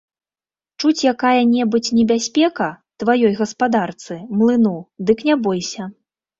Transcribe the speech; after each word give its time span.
Чуць 0.79 1.03
якая-небудзь 1.13 1.91
небяспека 1.99 2.67
тваёй 3.05 3.33
гаспадарцы, 3.43 4.13
млыну, 4.41 4.75
дык 5.09 5.17
не 5.33 5.41
бойся. 5.49 5.83